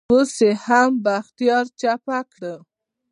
اوس 0.11 0.33
يې 0.45 0.51
هم 0.65 0.89
بختيار 1.03 1.65
چپه 1.79 2.19
کړ. 2.31 2.41